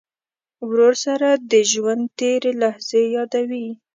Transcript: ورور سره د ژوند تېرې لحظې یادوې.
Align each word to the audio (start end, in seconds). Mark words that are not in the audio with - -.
ورور 0.67 0.93
سره 1.05 1.27
د 1.51 1.53
ژوند 1.71 2.03
تېرې 2.19 2.51
لحظې 2.61 3.01
یادوې. 3.15 3.67